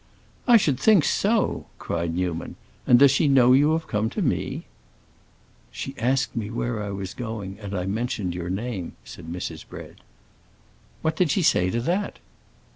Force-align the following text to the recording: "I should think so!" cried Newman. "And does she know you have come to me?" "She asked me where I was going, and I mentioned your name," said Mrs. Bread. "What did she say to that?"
"I 0.47 0.57
should 0.57 0.79
think 0.79 1.05
so!" 1.05 1.67
cried 1.77 2.15
Newman. 2.15 2.55
"And 2.87 2.97
does 2.97 3.11
she 3.11 3.27
know 3.27 3.53
you 3.53 3.73
have 3.73 3.85
come 3.85 4.09
to 4.09 4.21
me?" 4.23 4.63
"She 5.71 5.93
asked 5.99 6.35
me 6.35 6.49
where 6.49 6.81
I 6.81 6.89
was 6.89 7.13
going, 7.13 7.59
and 7.59 7.77
I 7.77 7.85
mentioned 7.85 8.33
your 8.33 8.49
name," 8.49 8.93
said 9.05 9.27
Mrs. 9.31 9.63
Bread. 9.67 9.97
"What 11.03 11.15
did 11.15 11.29
she 11.29 11.43
say 11.43 11.69
to 11.69 11.79
that?" 11.81 12.17